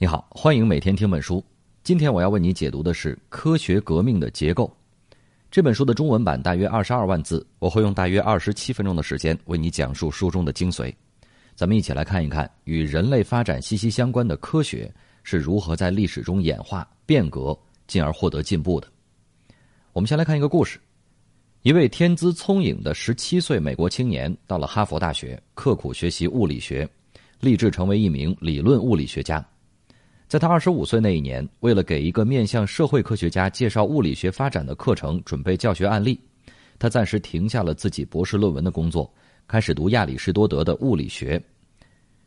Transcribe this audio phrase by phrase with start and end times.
[0.00, 1.44] 你好，欢迎每天听本书。
[1.82, 4.72] 今天我要为你解读的是《科学革命的结构》
[5.50, 10.94] 这本书的中文版，大约二十二万字，我会用大约二十七分钟的时间为你讲述书中的精髓。
[11.56, 14.88] 咱们一起来看一看与人类发展息息相关的科学
[15.24, 17.58] 是如何在历史中演化、变革，
[17.88, 18.86] 进而获得进步的。
[19.92, 20.78] 我们先来看一个故事：
[21.62, 26.88] 一位天资聪颖的十七岁美国青年到了哈佛大学，刻苦学习物理学，
[27.40, 29.44] 立志成为一名理论物理学家。
[30.28, 36.20] 在他二十五岁那一年，为了给一个面向社会科学家介绍物理学发展的课程准备教学案例，
[36.78, 39.10] 他暂时停下了自己博士论文的工作，
[39.46, 41.42] 开始读亚里士多德的物理学。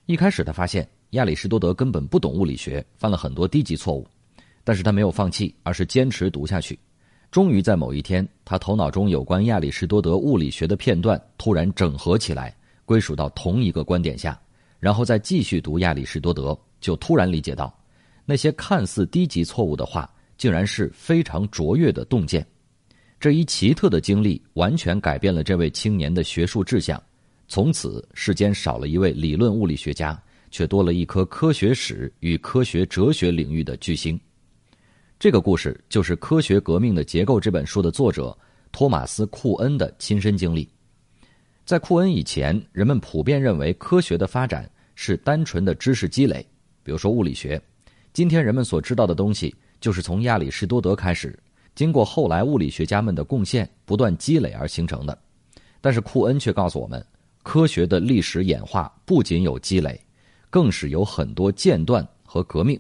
[0.08, 4.08] 一开始，他发现亚里士多德根本不懂物理学，犯了很多低级错误，
[4.64, 6.78] 但是他没有放弃，而是坚持读下去。
[7.30, 12.52] 终于在某一天，他头脑中有关亚里士多德物理学的片段突然整合起来，
[12.84, 14.42] 归属到同一个观点下，
[14.80, 17.72] 然后再继续读亚里士多德，就突然理解到。
[18.32, 22.48] 那些看似低级错误的话，竟然是非常卓越的洞见。
[23.20, 27.04] 这一奇特的经历完全改变了这位青年的学术志向。
[27.50, 30.18] 从此，世间少了一位理论物理学家，
[30.50, 34.18] 却多了一颗科学史与科学哲学领域的巨星。
[35.20, 38.36] 这个故事就是《科学革命的结构》这本书的作者
[38.72, 40.66] 托马斯·库恩的亲身经历。
[41.66, 46.48] 在库恩以前，人们普遍认为科学的发展是单纯的知识积累，
[46.82, 47.62] 比如说物理学。
[48.14, 51.38] 今天人们所知道的东西，就是从亚里士多德开始，
[51.76, 55.18] 经过后来物理学家们的贡献，不断积累而形成的。
[55.80, 57.04] 但是库恩却告诉我们，
[57.42, 59.98] 科学的历史演化不仅有积累，
[60.50, 62.78] 更是有很多间断和革命。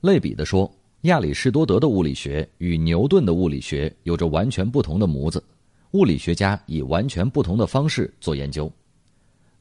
[0.00, 5.42] 类比的说，亚里士多德的物理学与牛顿的物理学有着完全不同的模子，
[5.90, 8.70] 物理学家以完全不同的方式做研究，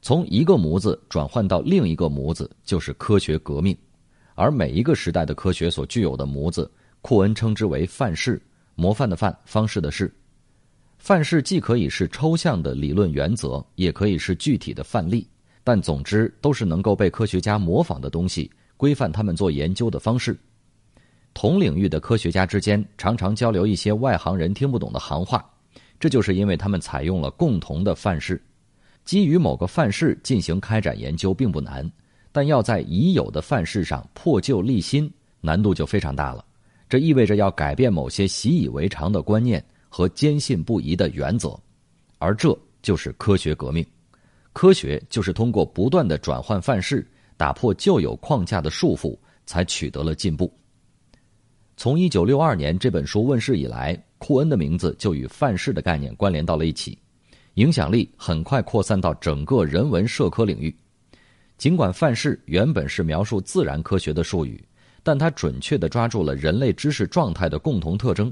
[0.03, 3.75] 从一个模子转换到另一个模子，就是科学革命。
[4.36, 6.69] 而每一个时代的科学所具有的模子，
[7.02, 8.41] 库恩称之为范式，
[8.75, 10.14] 模范的范，方式的式。
[10.97, 15.28] 范式既可以是抽象的理论原则，也可以是具体的范例，
[15.63, 20.38] 但总之都是能够被科学家模仿的东西，规范他们做研究的方式。
[21.34, 25.45] 同领域的科学家之间常常交流一些外行人听不懂的行话，
[26.00, 28.41] 这就是因为他们采用了共同的范式。
[29.03, 31.90] 基于某个范式进行开展研究并不难。
[32.35, 35.09] 但要在已有的范式上破旧立新，
[35.40, 36.44] 难度就非常大了。
[36.90, 41.57] 这意味着要改变某些习以为常的观念和坚信不疑的原则，
[42.18, 43.85] 而这就是科学革命。
[44.51, 50.53] 科学就是通过不断的转换范式，打破旧有框架的束缚，才取得了进步。
[51.78, 57.00] 从一九六二年这本书问世以来，库恩的名字就与范式的概念关联到了一起，
[57.53, 60.75] 影响力很快扩散到整个人文社科领域。
[61.57, 64.63] 尽管范式原本是描述自然科学的术语，
[65.03, 68.31] 但它准确地抓住了人类知识状态的共同特征。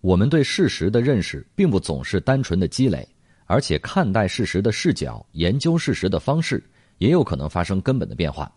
[0.00, 3.08] 我们对事实的认识并不总是单纯的积累，
[3.46, 6.62] 而且看待事实的视角、研究事实的方式
[6.98, 8.52] 也有可能发生根本的变化。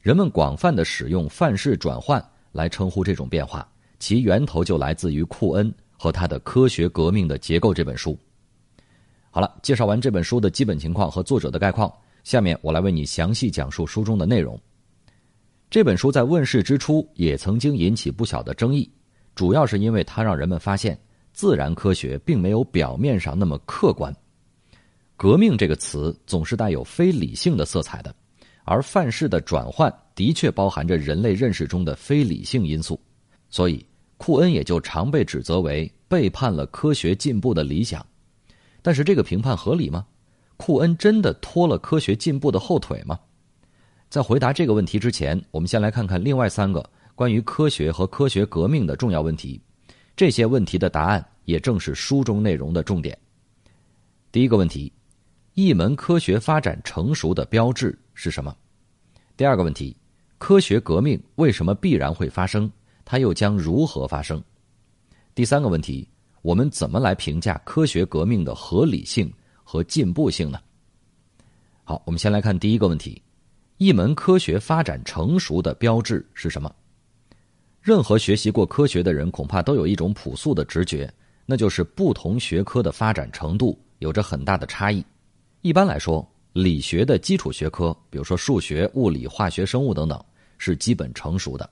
[0.00, 8.18] 人们广泛地使用范式转换来称呼这种变化，其源头就来自于库恩和他的《科学革命的结构》这本书。
[9.30, 11.92] 好了，介绍完这本书的基本情况和作者的概况。
[12.30, 14.56] 下面我来为你详细讲述书中的内容。
[15.68, 18.88] 这本书在问世之初也曾经引起不小的争议，
[19.34, 20.96] 主要是因为它让人们发现
[21.32, 24.14] 自然科学并没有表面上那么客观。
[25.16, 28.14] 革命这个词总是带有非理性的色彩的，
[28.62, 33.00] 而范式的转换的确包含着人类认识中的非理性因素，
[33.48, 33.84] 所以
[34.18, 38.06] 库恩也就常被指责为背叛了科学进步的理想。
[38.82, 40.06] 但是这个评判合理吗？
[40.60, 43.18] 库恩真的拖了科学进步的后腿吗？
[44.10, 46.84] 在回答这个问题之前，我们先来看看另外三个
[47.14, 49.58] 关于科学和科学革命的重要问题。
[50.14, 53.16] 这些问题的答案也正是书中内容的重点。
[54.30, 54.92] 第一个问题：
[55.54, 58.54] 一门科学发展成熟的标志是什么？
[59.38, 59.96] 第二个问题：
[60.36, 62.70] 科学革命为什么必然会发生？
[63.02, 64.42] 它又将如何发生？
[65.34, 66.06] 第三个问题：
[66.42, 69.32] 我们怎么来评价科学革命的合理性？
[69.70, 70.58] 和进步性呢？
[71.84, 73.22] 好，我们先来看第一个问题：
[73.76, 76.74] 一门科学发展成熟的标志是什么？
[77.80, 81.08] 任何学习过科学的人，恐怕都有一种朴素的直觉，
[81.46, 85.04] 那就是不同学科的发展程度有着很大的差异。
[85.60, 90.20] 一般来说，理学的基础学科，比如说数学、物理、化学、生物等等，
[90.58, 91.64] 是基本成熟的；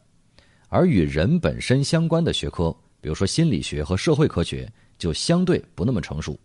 [0.68, 6.38] 而与人本身相关的学科，比如说心理学和社会科学，就相对不那么成熟。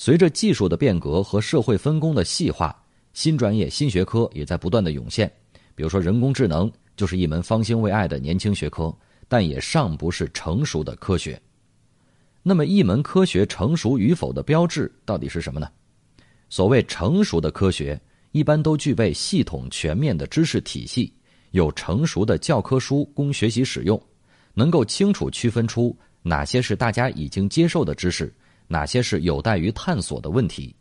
[0.00, 2.72] 随着技术的变革和社会分工的细化，
[3.14, 5.28] 新专业、新学科也在不断的涌现。
[5.74, 8.96] 比如说人工智能、就是一门方兴未艾的年轻学科，
[9.26, 11.40] 但也尚不是成熟的科学。
[12.44, 15.68] 那么，一门科学成熟与否的标志到底是什么呢？
[16.48, 18.00] 所谓成熟的科学，
[18.30, 21.12] 一般都具备系统全面的知识体系，
[21.50, 24.00] 有成熟的教科书供学习使用，
[24.54, 28.32] 能够清楚区分出哪些是大家已经接受的知识，
[28.68, 30.72] 哪些是有待于探索的问题。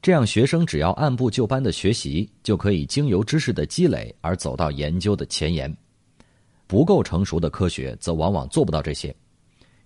[0.00, 5.76] 这样，学生只要按部就班的学习，就可以经由知识的积累而走到研究的前沿。
[6.66, 9.14] 不够成熟的科学，则往往做不到这些。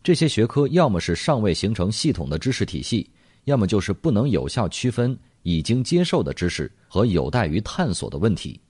[0.02, 3.10] 这些学科要么是尚未形成系统的知识体系，
[3.44, 8.60] 要么就是不能有效区分已经接受的知识和有待于探索的问题。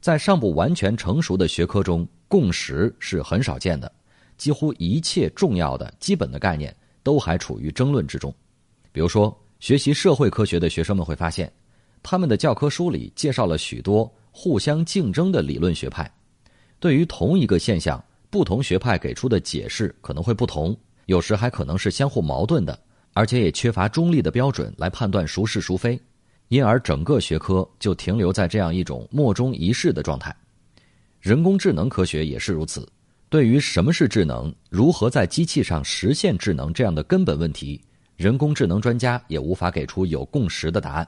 [0.00, 3.92] 在尚不完全成熟的学科中，共识是很少见的，
[4.36, 6.74] 几乎一切重要的基本的概念
[7.08, 8.30] 都还处于争论之中。
[8.92, 9.24] 比如说。
[9.60, 11.52] 学习社会科学的学生们会发现，
[12.00, 16.08] 他们的教科书里介绍了许多互相竞争的理论学派。
[16.78, 18.00] 对于同一个现象，
[18.30, 20.76] 不同学派给出的解释可能会不同，
[21.06, 22.78] 有时还可能是相互矛盾的，
[23.14, 26.00] 而且也缺乏中立的标准来判断孰是孰非。
[26.46, 30.32] 因而，整个学科就停留在这样一种莫衷一是的状态。
[31.20, 32.88] 人工智能科学也是如此。
[33.30, 37.78] 对于什么是智能，如何在机器上实现智能这样的根本问题。
[38.16, 41.06] 人工智能专家也无法给出有共识的答案，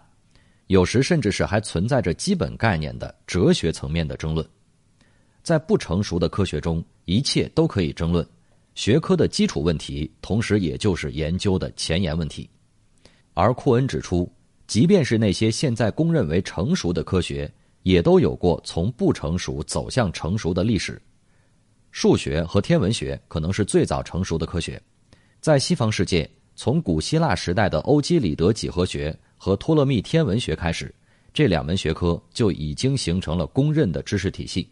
[0.67, 4.47] 有时甚至是还存在着基本概念的哲学层面的争论。
[5.43, 8.25] 在不成熟的科学中，一切都可以争论，
[8.75, 12.49] 学科的基础问题，同时也就是研究的前沿问题。
[13.33, 14.31] 而库恩指出，
[14.67, 17.51] 即便是那些现在公认为成熟的科学，
[17.83, 21.01] 也都有过从不成熟走向成熟的历史。
[21.91, 24.81] 数学和天文学可能是最早成熟的科学，
[25.41, 26.29] 在西方世界。
[26.57, 30.95] 从古希腊时代的欧几里得几何学和托勒密天文学开始，
[31.33, 34.69] 这两门学科就已经形成了公认的知识体系。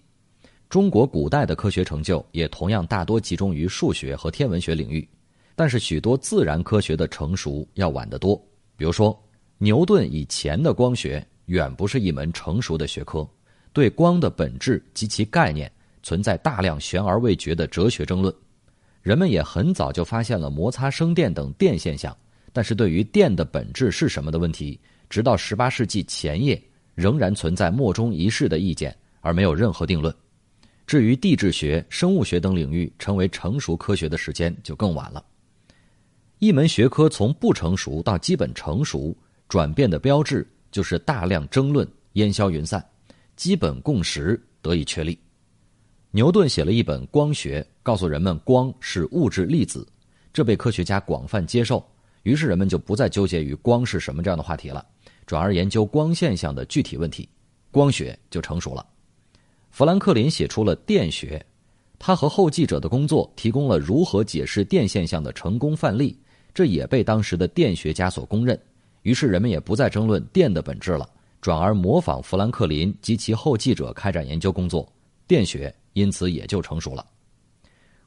[0.68, 5.08] 中国古代的科学成就也同样大多集中于数学和天文学领域，
[5.56, 8.36] 但是许多自然科学的成熟要晚得多。
[8.76, 9.18] 比如说，
[9.56, 13.26] 牛顿以前的光学远不是一门成熟的学科，
[13.72, 15.72] 对光的本质及其概念
[16.02, 18.34] 存在大量悬而未决的哲学争论。
[19.02, 22.16] 人们也很早就发现了摩擦生电等电现象，
[22.52, 24.78] 但是对于电的本质是什么的问题，
[25.08, 26.60] 直到十八世纪前叶
[26.94, 30.14] 仍然存在莫衷一是的意见，而没有任何定论。
[30.86, 35.24] 至于地质学、生物学等领域成为成熟科学的时间就更晚了。
[36.38, 39.16] 一门学科从不成熟到基本成熟，
[39.48, 42.84] 转变的标志就是大量争论烟消云散，
[43.36, 45.18] 基本共识得以确立。
[46.10, 49.86] 牛顿写了一本《光学》，告诉人们光是物质粒子，
[50.32, 51.84] 这被科学家广泛接受。
[52.22, 54.84] 于是人们就不再纠结于光是什么这样的话题了，
[55.26, 57.28] 转而研究光现象的具体问题，
[57.70, 58.84] 光学就成熟了。
[59.70, 61.44] 富兰克林写出了电学，
[61.98, 66.18] 他和后继者的工作提供了如何解释电现象的成功范例，
[66.54, 68.58] 这也被当时的电学家所公认。
[69.02, 71.06] 于是人们也不再争论电的本质了，
[71.42, 74.90] 转而模仿富兰克林及其后继者开展研究工作，
[75.26, 75.74] 电学。
[75.98, 77.04] 因此也就成熟了。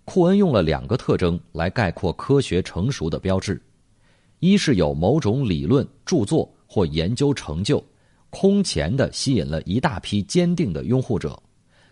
[0.06, 3.62] 库恩用了两个特征来概括科学成熟的标志：
[4.40, 7.84] 一是有某种理论著作或研究成就，
[8.30, 11.38] 空前的吸引了一大批坚定的拥护者，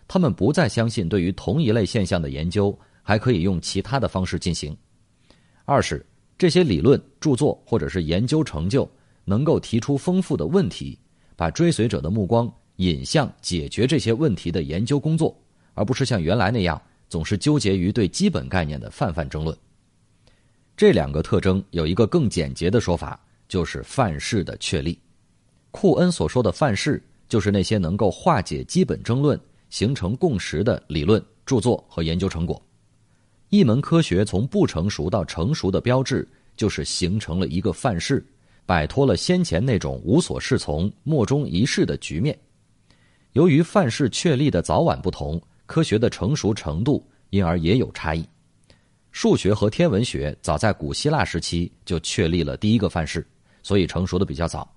[0.08, 4.74] 他们不再相信对于同一类现象的研究还可以用其他的方式进行；
[5.66, 6.04] 二是
[6.38, 8.90] 这些理论著作或者是研究成就
[9.24, 10.98] 能够提出丰富的问题，
[11.36, 15.38] 把追随者的目光引向解决这些问题的研究工作。
[15.74, 19.56] 而不是像原来那样总是纠结于对基本概念的泛泛争论。
[20.76, 24.98] 这两个特征有一个更简洁的说法，就是范式的确立。
[25.70, 32.60] 库恩所说的范式，就是那些能够化解基本争论、形成共识的理论、著作和研究成果。
[33.50, 38.24] 一门科学从不成熟到成熟的标志，就是形成了一个范式，
[38.64, 42.38] 摆脱了先前那种无所适从、莫衷一是的局面。
[43.32, 45.40] 由于范式确立的早晚不同。
[45.70, 48.28] 科学的成熟程度因而也有差异。
[49.12, 53.24] 数学和天文学早在古希腊时期就确立了第一个范式，
[53.62, 54.68] 所以成熟的比较早；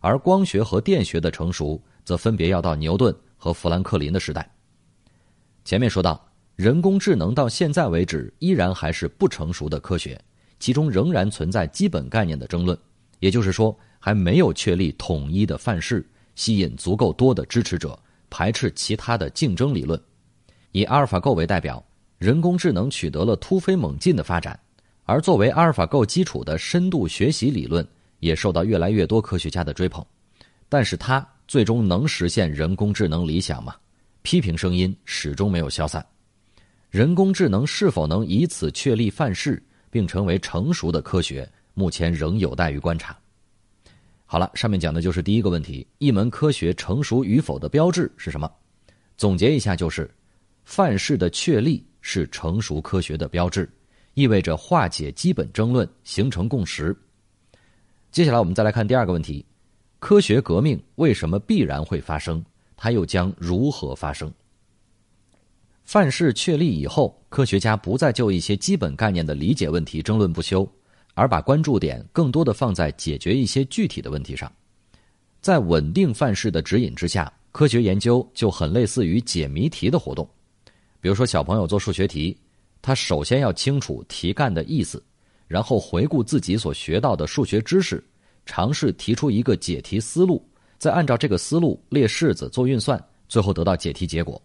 [0.00, 4.50] 而光学和电学的成熟则分别要到牛顿和富兰克林的时代。
[5.62, 10.18] 前面说到，人工智能到现在为止依然还是不成熟的科学，
[10.58, 12.78] 其中仍然存在基本概念的争论，
[13.18, 17.98] 也就是说，还没有确立统一的范式，吸引足够多的支持者，
[18.30, 20.02] 排斥其他的竞争理论。
[20.72, 21.84] 以阿尔法狗为代表，
[22.18, 24.58] 人工智能取得了突飞猛进的发展，
[25.04, 27.86] 而作为阿尔法狗基础的深度学习理论
[28.20, 30.04] 也受到越来越多科学家的追捧。
[30.68, 33.74] 但是，它最终能实现人工智能理想吗？
[34.22, 36.04] 批评声音始终没有消散。
[36.90, 39.60] 人工智能是否能以此确立范式，
[39.90, 43.16] 并成为成熟的科学，目前仍有待于观察。
[44.26, 48.48] 好了，上面讲的就是第一个问题：一门科学成熟与否的标志是什么？
[49.16, 50.08] 总结一下，就是
[50.70, 53.68] 范式的确立是成熟科学的标志，
[54.14, 56.96] 意味着化解基本争论，形成共识。
[58.12, 59.44] 接下来我们再来看第二个问题：
[59.98, 62.40] 科学革命为什么必然会发生？
[62.76, 64.32] 它又将如何发生？
[65.84, 70.64] 范式确立以后，科学家不再就一些基本概念的理解问题争论不休。
[71.14, 74.50] 而把关注点更多的放在解决一些具体的问题上，
[75.40, 80.30] 在稳定范式的指引之下，科学研究就很类似于解谜题的活动。
[81.00, 82.36] 比如说，小朋友做数学题，
[82.82, 85.02] 他首先要清楚题干的意思，
[85.48, 88.04] 然后回顾自己所学到的数学知识，
[88.44, 90.46] 尝试提出一个解题思路，
[90.78, 94.40] 再按照这个思路列式子做运算，最后得到解题结果。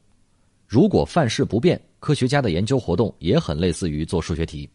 [0.68, 4.70] 如果范式不变，科学家的研究活动也很类似于做数学题，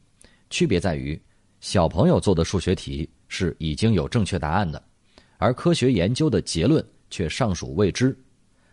[0.51, 1.21] 区别在于。
[1.61, 4.83] 小朋友做的数学题是已经有正确答案的，
[5.37, 8.17] 而科学研究的结论却尚属未知。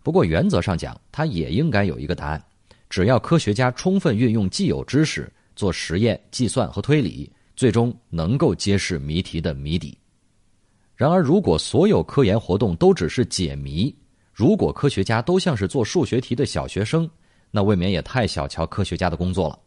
[0.03, 2.41] 不过原则上讲，它也应该有一个答案。
[2.89, 9.97] 只要科学家充分运用既有知识做实验、计算和推理，最终能够揭示谜题的谜底。
[10.95, 13.95] 然而，如果所有科研活动都只是解谜，
[14.33, 17.09] 如果科学家都像是做数学题的小学生，
[17.51, 19.59] 那未免也太小瞧科学家的工作了。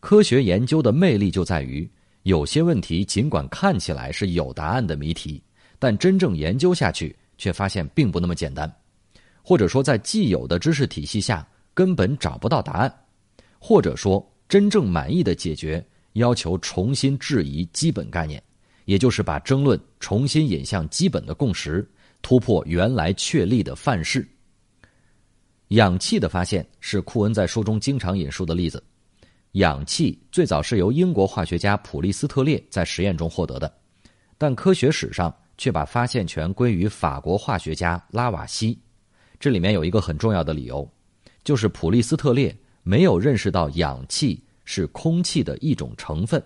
[0.00, 1.88] 科学研究的魅力就在于。
[2.24, 5.42] 有些问题尽管看起来是有答案的谜题，
[5.80, 8.72] 但真正研究下去却发现并不那么简单，
[9.42, 12.94] 或者说在既有的知识体系下根本找不到答案，
[13.58, 18.42] 或者说真正满意的解决要求重新质疑基本概念，
[18.84, 21.88] 也就是把争论重新引向基本的共识，
[22.20, 24.26] 突破原来确立的范式。
[25.68, 28.82] 氧气的发现是库恩在书中经常引述的例子。
[29.52, 33.72] 氧气最早是由英国化学家普利斯特列在实验中获得的，
[34.36, 38.78] 但科学史上却把发现权归于法国化学家拉瓦锡。
[39.38, 40.86] 这里面有一个很重要的理由，
[41.44, 46.42] 就是普利斯特列没有认识到氧气是空气的一种成分。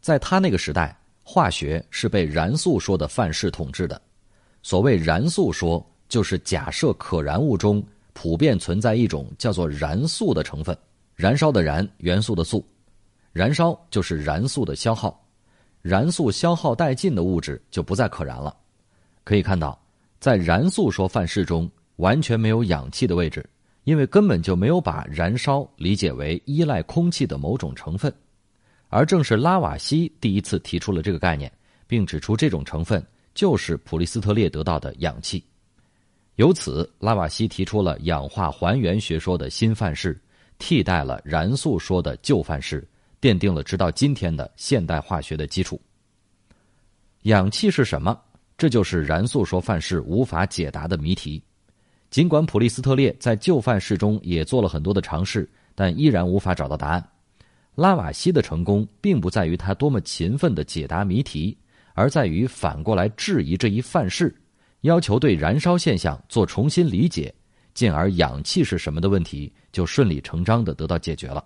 [0.00, 4.00] 在他那个时代，化学是被燃素说的范式统治的。
[4.62, 7.82] 所谓燃素说，就是假设可燃物中
[8.12, 10.76] 普遍存在一种叫做燃素的成分。
[11.14, 12.66] 燃烧的燃，元素的素，
[13.32, 15.24] 燃烧就是燃素的消耗，
[15.82, 18.56] 燃素消耗殆尽的物质就不再可燃了。
[19.22, 19.80] 可以看到，
[20.18, 23.44] 在燃素说范式中完全没有氧气的位置，
[23.84, 28.12] 因为根本就没有把燃烧理解为依赖空气的某种成分。
[28.88, 31.50] 而正是拉瓦锡第一次提出了这个概念，
[31.86, 35.42] 并指出这种成分就是普利斯特列得到的氧气。
[36.36, 40.20] 由此，拉瓦锡提出了氧化还原学说的新范式。
[40.58, 42.86] 替代了燃素说的旧范式，
[43.20, 45.80] 奠定了直到今天的现代化学的基础。
[47.22, 48.16] 氧气是什么？
[48.56, 51.42] 这就是燃素说范式无法解答的谜题。
[52.12, 57.02] 尽管普利斯特列在旧范式中也做了很多的尝试，但依然无法找到答案。
[57.74, 61.56] 拉瓦锡的成功并不在于他多么勤奋的解答谜题，
[61.94, 64.36] 而在于反过来质疑这一范式，
[64.82, 67.34] 要求对燃烧现象做重新理解。
[67.72, 71.42] 进而，氧气是什么的问题就顺理成章的得到解决了。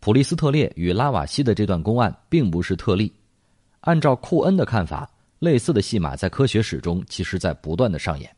[0.00, 3.10] 普利斯特列与拉瓦锡的这段公案并不是特例。
[3.80, 8.30] 按照库恩的看法，类似的戏码在科学史中其实在不断的上演。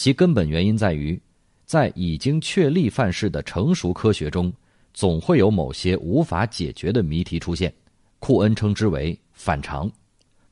[0.00, 1.20] 其根本原因在于，
[1.66, 4.50] 在已经确立范式的成熟科学中，
[4.94, 7.70] 总会有某些无法解决的谜题出现。
[8.18, 9.92] 库恩称之为反常。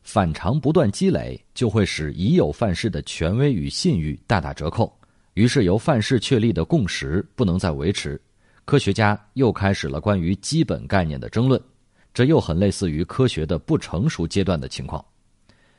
[0.03, 4.95] 反常不断积累，就会使已有范式的权威与信誉大打折扣。
[5.33, 8.21] 于是，由范式确立的共识不能再维持，
[8.67, 11.59] 科学家又开始了关于基本概念的争论，
[12.13, 15.03] 这又很类似于科学的不成熟阶段的情况。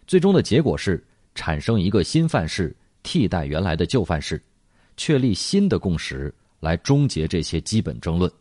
[0.08, 4.42] 最终的结果是产生一个新范式替代原来的旧范式，
[4.98, 8.32] 确立新的共识来终结这些基本争论。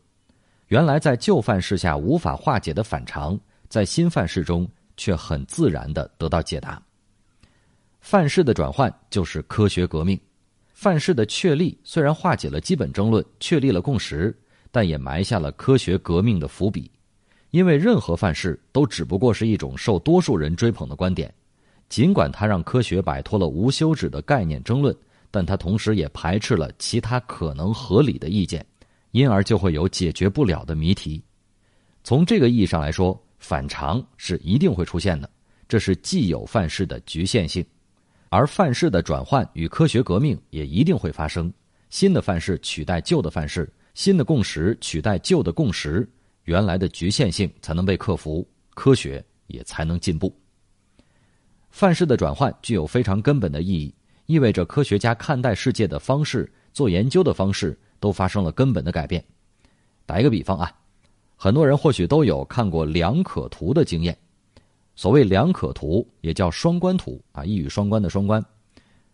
[0.69, 3.39] 原来在旧范式下无法化解的反常，
[3.69, 6.83] 在新范式中却很自然的得到解答。
[8.01, 10.19] 范式的转换就是科学革命。
[10.73, 14.37] 范式的确立虽然化解了基本争论，确立了共识，
[14.71, 16.91] 但也埋下了科学革命的伏笔。
[17.51, 21.33] 因为任何范式都只不过是一种受多数人追捧的观点，
[21.89, 24.95] 尽管它让科学摆脱了无休止的概念争论，
[25.31, 28.65] 但它同时也排斥了其他可能合理的意见，
[29.13, 31.23] 因而就会有解决不了的谜题。
[32.05, 35.29] 从这个意义上来说，反常是一定会出现的，
[35.69, 37.65] 这是既有范式的局限性。
[38.31, 41.51] 而范式的转换与科学革命也一定会发生，
[41.89, 46.07] 新的范式取代旧的范式，新的共识取代旧的共识，
[46.45, 50.35] 原来的局限性才能被克服，科学也才能进步。
[51.71, 53.95] 范式的转换具有非常根本的意义，
[54.27, 59.25] 意味着科学家看待世界的方式、做研究的方式都发生了根本的改变。
[60.07, 60.73] 打一个比方啊，
[61.37, 64.17] 很多人或许都有看过两可图的经验。
[64.97, 68.45] 所谓两可图，也叫双关图啊，一语双关的双关，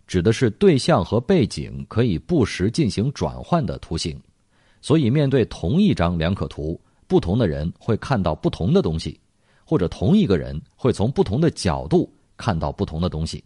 [0.07, 4.19] 指的是对象和背景可以不时进行转换的图形。
[4.81, 9.21] 所以，面对同一张两可图，不同的人会看到不同的东西，
[9.65, 13.43] 或者同一个人会从不同的角度看到不同的东西。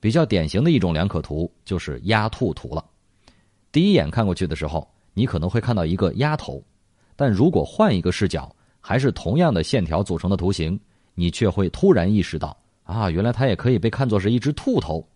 [0.00, 2.84] 比较典型的一种两可图就是鸭兔图了。
[3.72, 6.62] 第一眼看过去的时候，你可能会看到一个鸭头，
[7.16, 10.78] 但如果换一个视角，还是同样的线条组成的图形。
[11.16, 15.08] 你却会突然意识到，啊，原来它也可以被看作是一只兔头，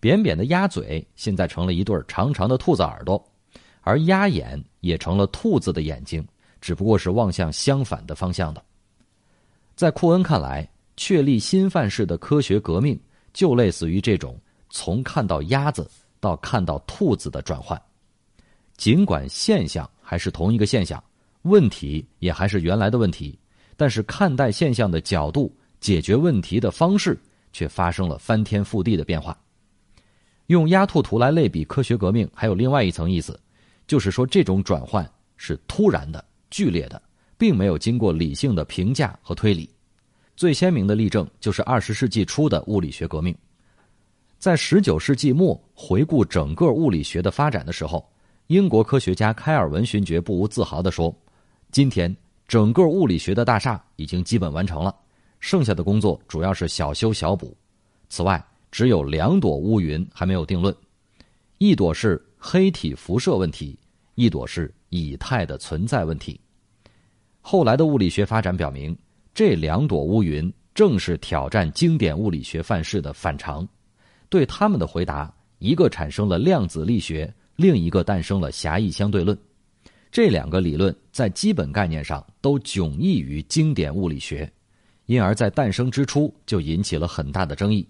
[0.00, 3.24] 扁扁的鸭嘴现在成了一对长长的兔子耳朵，
[3.82, 6.26] 而鸭眼也成了兔子的眼睛，
[6.60, 8.60] 只不过是望向相反的方向的。
[9.76, 12.98] 在库恩看来，确立新范式的科学革命，
[13.32, 14.38] 就类似于这种
[14.70, 15.88] 从看到鸭子
[16.20, 17.80] 到看到兔子的转换。
[18.76, 21.02] 尽管现象还是同一个现象，
[21.42, 23.38] 问题也还是原来的问题。
[23.76, 27.18] 但是看待现象的角度、解决问题的方式
[27.52, 29.38] 却发生了翻天覆地的变化。
[30.46, 33.38] 用鸭兔图来类比科学革命，还有另外一层意思，
[33.86, 37.02] 就是说这种转换是突然的、剧烈的，
[37.36, 39.68] 并没有经过理性的评价和推理。
[40.36, 43.34] 最鲜明的例证就是二十世纪初的物理学革命。
[44.38, 48.06] 在十九世纪末回顾整个物理学的发展的时候，
[48.48, 51.14] 英国科学家开尔文勋爵不无自豪地说
[51.72, 52.14] ：“今天。”
[52.46, 54.94] 整个物理学的大厦已经基本完成了，
[55.40, 57.56] 剩下的工作主要是小修小补。
[58.08, 58.40] 此外，
[58.70, 60.72] 只有两朵乌云还没有定论，
[61.58, 63.76] 一朵是黑体辐射问题，
[64.14, 66.40] 一朵是以太的存在问题。
[67.40, 68.96] 后来的物理学发展表明，
[69.36, 73.68] 这两朵乌云正是挑战经典物理学范式的反常。
[74.30, 79.38] 对他们的回答，一个产生了量子力学，另一个诞生了狭义相对论。
[80.10, 84.50] 这两个理论在基本概念上都迥异于经典物理学，
[85.04, 87.86] 因而，在诞生之初就引起了很大的争议。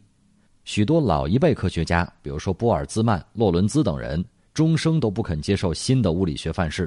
[0.65, 6.87] 许多老一辈科学家，比如说波尔兹曼、洛伦兹等人，终生都不肯接受新的物理学范式；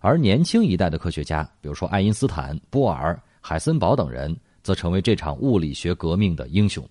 [0.00, 6.84] 而年轻一代的科学家，比如说爱因斯坦、波尔、海森堡等人，则成为这场物理学革命的英雄。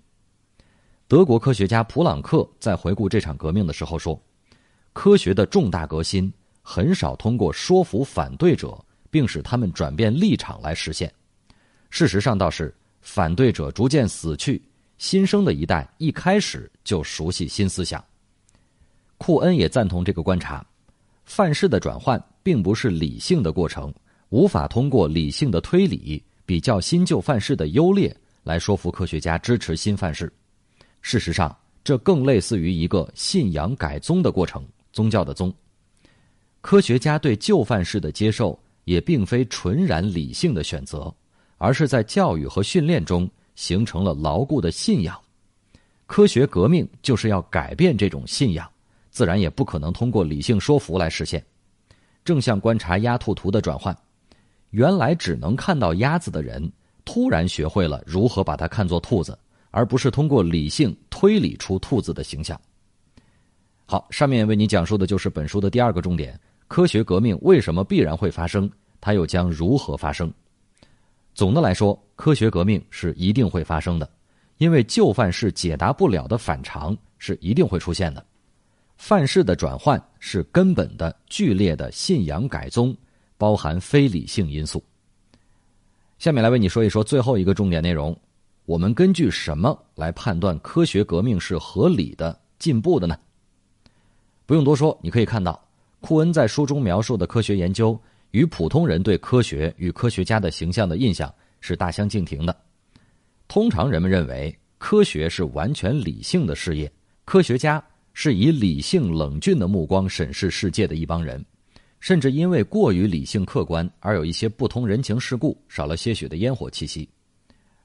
[1.05, 4.17] 德国科学家普朗克在回顾这场革命的时候说
[4.93, 6.31] ：“科学的重大革新。”
[6.63, 11.13] 很少通过说服反对者，并使他们转变立场来实现。
[11.89, 14.63] 事实上，倒是反对者逐渐死去，
[14.97, 18.01] 新生的一代一开始就熟悉新思想。
[19.17, 20.65] 库恩也赞同这个观察：
[21.25, 23.93] 范式的转换并不是理性的过程，
[24.29, 30.31] 无法通过理性的推理比较新旧范式的优劣来说服科学家支持新范式。
[31.01, 35.53] 事实上，这更类似于一个信仰改宗的过程，宗教的宗。
[36.61, 41.13] 科学家对旧范式的接受也并非纯然理性的选择，
[41.57, 45.19] 而是在教育和训练中形成了牢固的信仰。
[46.07, 48.69] 科学革命就是要改变这种信仰，
[49.11, 51.43] 自然也不可能通过理性说服来实现。
[52.23, 53.95] 正向观察鸭兔图的转换，
[54.71, 56.71] 原来只能看到鸭子的人，
[57.03, 59.37] 突然学会了如何把它看作兔子，
[59.71, 62.59] 而不是通过理性推理出兔子的形象。
[63.85, 66.39] 好，上面为你讲述的就是本书的第二个重点。
[66.67, 68.69] 科学革命为什么必然会发生？
[68.99, 70.33] 它又将如何发生？
[71.35, 74.09] 总的来说，科学革命是一定会发生的，
[74.57, 78.25] 因为旧范式解答不了的反常是一定会出现的。
[78.97, 82.95] 范式的转换是根本的、剧烈的信仰改宗，
[83.37, 84.83] 包含非理性因素。
[86.17, 88.17] 下面来为你说一说最后一个重点内容：
[88.65, 93.17] 我们根据什么来判断科学革命是合理的、进步的呢？
[94.45, 95.61] 不用多说，你可以看到。
[96.01, 102.55] 库恩在书中描述的科学研究与普通人对科学与科学家的形象的印象是大相径庭的。
[103.47, 106.91] 通常人们认为科学是完全理性的事业，
[107.25, 111.43] 科学家是以理性冷峻的目光审视世界的一帮人，
[112.05, 117.09] 甚至因为过于理性客观而有一些不通人情世故，少了些许的烟火气息。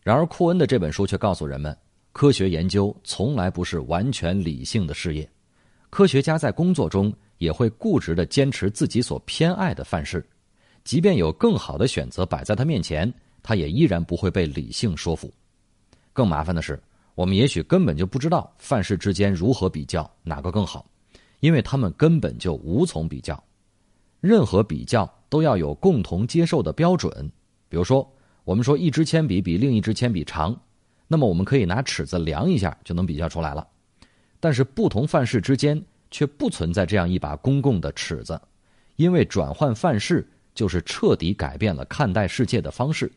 [0.03, 1.75] 然而，库恩的这本书却告诉人们，
[2.13, 5.27] 科学研究从来不是完全理性的事业，
[5.89, 7.11] 科学家在工作中。
[7.39, 10.23] 也会固执的坚持自己所偏爱的范式，
[10.85, 13.11] 即便有更好的选择摆在他面前，
[13.43, 15.33] 他也依然不会被理性说服。
[16.13, 16.79] 更麻烦的是，
[17.15, 20.85] 我们也许根本就不知道范式之间如何比较哪个更好，
[21.41, 23.43] 因为他们根本就无从比较。
[24.21, 27.31] 任何比较都要有共同接受的标准。
[27.69, 28.11] 比如说，
[28.45, 30.59] 我们说一支铅笔比另一支铅笔长，
[31.07, 33.67] 那么我们可以拿尺子量一下就能比较出来了。
[34.39, 35.81] 但是不同范式之间
[36.11, 38.41] 却不存在这样一把公共的尺子，
[38.97, 43.11] 因为转换范式就是彻底改变了看待世界的方式。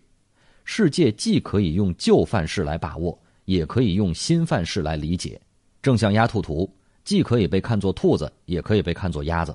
[0.65, 5.41] 世界既可以用旧范式来把握，也可以用新范式来理解。
[5.81, 6.69] 正像鸭兔图，
[7.03, 9.53] 既可以被看作兔子，也可以被看作鸭子。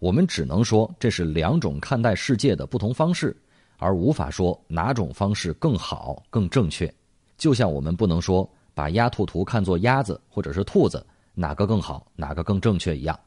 [0.00, 3.36] 我们只能说这是两种看待世界的不同方式，
[3.76, 6.92] 而无法说哪种方式更好、更正确。
[7.36, 13.18] 就像我们不能说把鸭兔图看作鸭子或者是兔子，哪个更好、哪个更正确一样。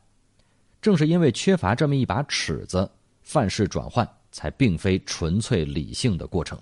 [0.82, 2.90] 正是因为缺乏这么一把尺子，
[3.22, 6.60] 范式转换才并非纯粹理性的过程。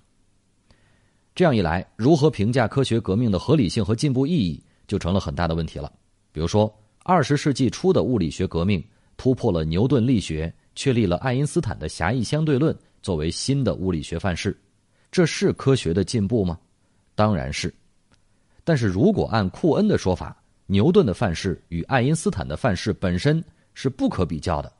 [1.33, 5.89] 这样一来，如何评价科学革命的合理性和进步意义，就成了很大的问题了。
[6.33, 6.71] 比如说，
[7.03, 8.83] 二十世纪初的物理学革命
[9.21, 14.59] 突破了牛顿力学，确立了爱因斯坦的狭义相对论作为新的物理学范式，
[15.11, 16.57] 这是科学的进步吗？
[17.13, 17.71] 当然是。
[18.63, 23.43] 但是如果按库恩的说法，牛顿的范式与爱因斯坦的范式本身
[23.75, 24.73] 是不可比较的，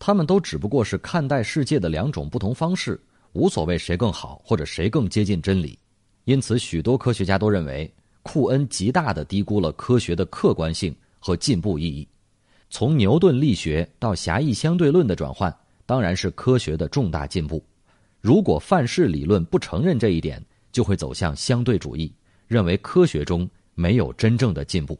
[0.00, 3.00] 他们都只不过是看待世界的两种不同方式，
[3.34, 5.78] 无所谓谁更好或者谁更接近真理。
[6.24, 7.88] 因此，许多科学家都认为，
[8.24, 12.04] 库恩极大的低估了科学的客观性和进步意义。
[12.78, 15.50] 从牛顿力学到狭义相对论的转换，
[15.86, 17.64] 当然是科学的重大进步。
[18.20, 22.12] 如果范式理论不承认这一点，就会走向相对主义，
[22.46, 24.98] 认为科学中没有真正的进步。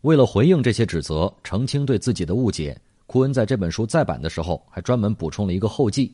[0.00, 6.12] 为了回应这些指责，澄清对自己的误解，库恩在这本书再版的时候，还专门补充了一个后记。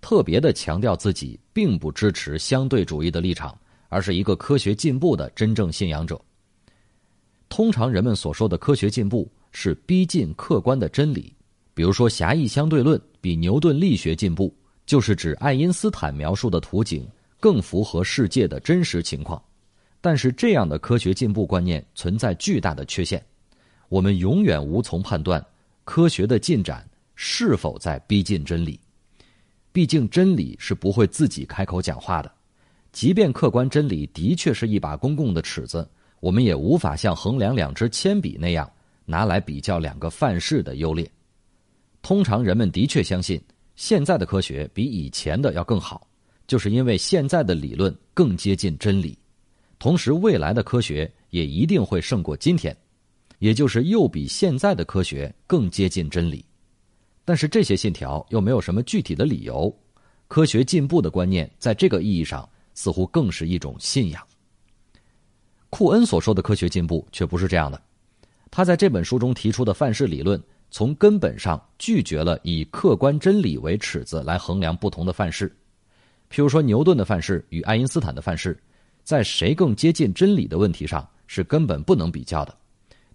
[0.00, 3.56] 特别的强调自己并不支持相对主义的立场，
[3.88, 6.20] 而是一个科学进步的真正信仰者。
[7.48, 11.34] 通常人们所说的科学进步是逼近客观的真理，
[11.74, 14.54] 比如说狭义相对论比牛顿力学进步，
[14.86, 17.06] 就是指爱因斯坦描述的图景
[17.38, 19.42] 更符合世界的真实情况。
[20.00, 23.22] 但是这样的科学进步观念存在巨大的缺陷，
[23.88, 25.44] 我们永远无从判断
[25.84, 28.80] 科学的进展是否在逼近真理。
[29.72, 32.32] 毕竟真理是不会自己开口讲话的，
[32.92, 38.70] 即便客观真理的确是一把公共的尺子，我们也无法像衡量两支铅笔那样
[39.10, 41.10] 拿来比较两个范式的优劣。
[42.00, 43.38] 通常人们的确相信
[43.74, 46.06] 现在的科学比以前的要更好，
[46.46, 49.18] 就是因为现在的理论更接近真理，
[49.78, 52.74] 同时未来的科学也一定会胜过今天，
[53.38, 56.44] 也就是又比现在的科学更接近真理。
[57.24, 59.72] 但是这些信条又没有什么具体的理由，
[60.26, 64.26] 科学进步的观念在这个意义上似乎更是一种信仰。
[65.68, 67.80] 库恩所说的科学进步却不是这样的，
[68.50, 75.48] 他在这本书中提出的范式理论，从根本上拒绝了以客观真理为尺子来衡量不同的范式。
[76.30, 78.58] 譬如说，牛顿的范式与爱因斯坦的范式，
[79.02, 82.54] 在谁更接近真理的问题上是根本不能比较的，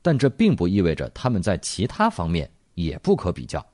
[0.02, 3.66] 但这并不意味着他们在其他方面也不可比较。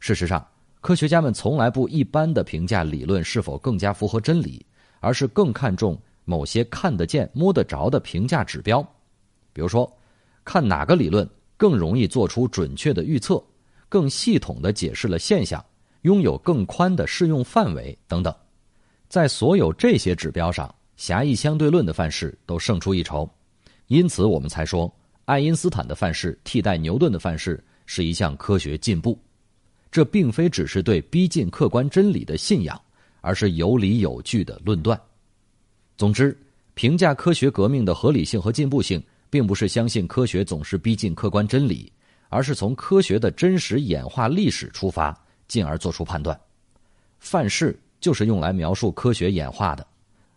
[0.00, 0.46] 事实上，
[0.80, 4.64] 科学家们从来不一般的评价理论是否更加符合真理，
[5.00, 8.82] 而是更看重某些看得见、摸得着的评价指标，
[9.52, 9.90] 比如说，
[10.44, 13.42] 看哪个理论更容易做出准确的预测，
[13.88, 15.64] 更系统的解释了现象，
[16.02, 18.34] 拥有更宽的适用范围等等。
[19.08, 23.28] 在所有这些指标上，狭义相对论的范式都胜出一筹，
[23.86, 24.92] 因此我们才说，
[25.24, 29.18] 爱因斯坦的范式替代牛顿的范式是一项科学进步。
[29.90, 32.80] 这并非只是对逼近客观真理的信仰，
[33.20, 35.00] 而是有理有据的论断。
[35.96, 36.36] 总之，
[36.74, 39.00] 评价科学革命的合理性和进步性，
[39.34, 41.92] 并不是相信科学总是逼近客观真理，
[42.28, 45.12] 而是从科学的真实演化历史出发，
[45.48, 46.40] 进而做出判断。
[47.18, 49.84] 范式就是用来描述科学演化的，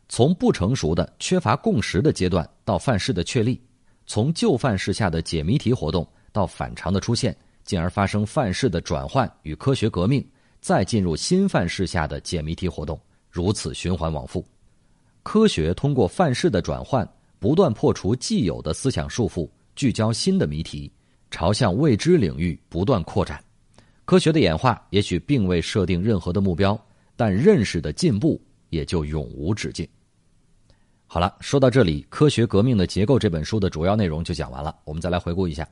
[0.10, 3.62] 从不成熟的、缺乏共识的阶段到范式的确立，
[4.08, 7.38] 从旧范式下的解谜题活动到反常的出现。
[7.64, 10.28] 进而发生范式的转换与科学革命，
[10.60, 14.44] 再进入新范式下的解谜题活动，如此循环往复。
[15.22, 17.08] 科学通过范式的转换，
[17.40, 20.92] 不断破除既有的思想束缚，聚焦新的谜题，
[21.30, 23.44] 朝向未知领域不断扩展。
[24.06, 26.80] 科学的演化也许并未设定任何的目标，
[27.16, 29.88] 但认识的进步也就永无止境。
[31.06, 34.76] 好了，说到这里，《科学革命的结构》这本书的主要内容就讲完了。
[34.84, 35.68] 我们再来回顾一下。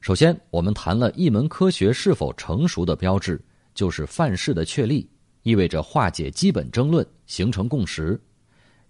[0.00, 3.38] 首先，我们谈了一门科学是否成熟的标志，
[3.74, 5.06] 就是范式的确立，
[5.42, 8.18] 意味着化解基本争论，形成共识。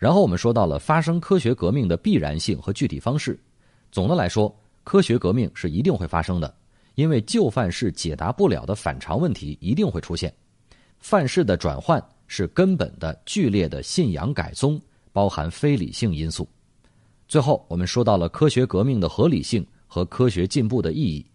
[0.01, 3.39] 然后，我们说到了发生科学革命的必然性和具体方式。
[3.93, 6.55] 总的来说，科学革命是一定会发生的，
[6.95, 10.33] 因为旧范式解答不了的反常问题一定会出现。
[11.01, 14.81] 范式的转换是根本的、剧烈的信仰改宗，
[15.13, 16.49] 包含非理性因素。
[17.29, 21.27] 最后，我们说到了科学革命的合理性和科学进步的意义。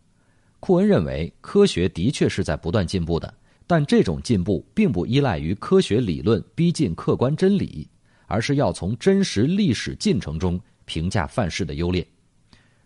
[0.60, 3.32] 库恩认为，科学的确是在不断进步的，
[3.68, 7.88] 但这种进步并不依赖于科学理论逼近客观真理，
[8.28, 12.06] 而是要从真实历史进程中评价范式的优劣。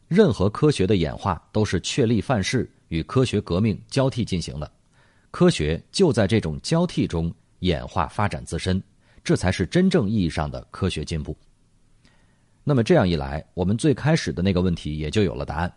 [0.08, 4.72] 任何科学的演化都是确立范式与科学革命交替进行的。
[5.32, 8.82] 科学就在这种交替中演化发展自身，
[9.24, 11.38] 这才是真正意义上的科学进步。
[12.64, 15.72] 那么这样一来，我们最开始的那个问题也就有了答案。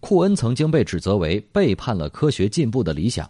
[0.00, 3.28] 库恩曾经被指责为背叛了科学进步的理想，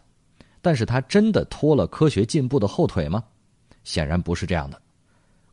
[0.60, 3.22] 但是他真的拖了科学进步的后腿吗？
[3.84, 4.82] 显然不是这样的。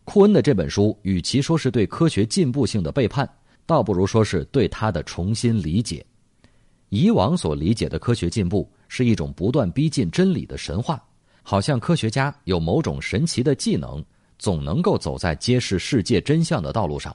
[0.05, 3.29] 库恩的这本书与其说是对科学进步性的背叛，
[3.65, 6.05] 倒不如说是对他的重新理解。
[6.89, 8.69] 以往所理解的科学进步。
[8.87, 11.03] 是一种不断逼近真理的神话，
[11.41, 14.01] 好像科学家有某种神奇的技能，
[14.37, 17.13] 总能够走在揭示世界真相的道路上。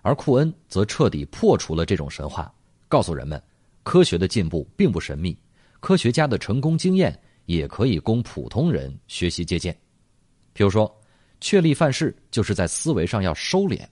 [0.00, 2.52] 而库恩则彻底破除了这种神话，
[2.88, 3.40] 告诉人们，
[3.82, 5.36] 科学的进步并不神秘，
[5.78, 9.76] 科学家的成功经验也可以供普通人学习借鉴。
[10.54, 10.92] 比如说，
[11.44, 13.86] 确立范式就是在思维上要收敛，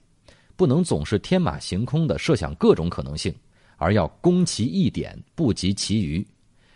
[0.55, 3.31] 不能总是天马行空的设想各种可能性，
[3.77, 6.25] 而要攻其一点，不及其余。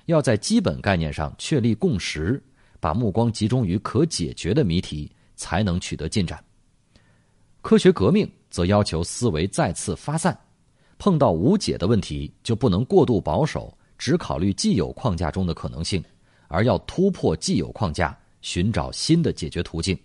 [0.05, 2.39] 要在基本概念上确立共识，
[2.79, 6.39] 把目光集中于可解决的谜题，才能取得进展。
[7.63, 10.39] 科学革命则要求思维再次发散，
[10.99, 16.03] 碰到无解的问题就不能过度保守，只考虑既有框架中的可能性，
[16.47, 19.97] 而要突破既有框架，寻找新的解决途径。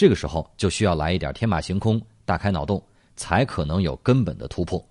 [0.00, 2.82] 这个时候就需要来一点天马行空，大开脑洞，
[3.16, 4.82] 才可能有根本的突破。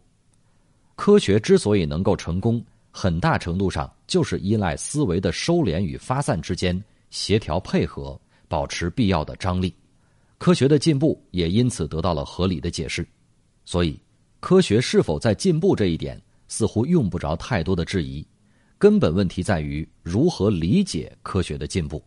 [0.95, 2.63] 科学之所以能够成功。
[2.91, 9.73] 很大程度上就是依赖思维的收敛与发散之间协调配合，保持必要的张力。
[10.37, 13.03] 科学的进步也因此得到了合理的解释。
[13.65, 13.99] 所以，
[14.39, 18.23] 科学是否在进步这一点似乎用不着太多的质疑。
[18.77, 21.99] 根本问题在于如何理解科学的进步。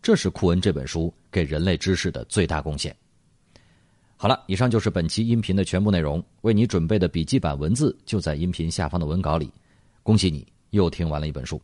[0.00, 2.94] 这是库恩这本书给人类知识的最大贡献。
[4.16, 6.22] 好了，以上就是本期音频的全部内容。
[6.40, 9.52] 为你准备的笔记版文字就在音频下方的文稿里。
[10.02, 11.60] 恭喜你，又听完了一本书。